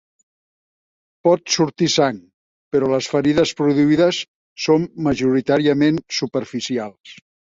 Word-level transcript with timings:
Pot 1.27 1.51
sortir 1.55 1.89
sang, 1.95 2.17
però 2.75 2.87
les 2.93 3.09
ferides 3.11 3.53
produïdes 3.61 4.23
són 4.67 4.89
majoritàriament 5.09 6.03
superficials. 6.21 7.17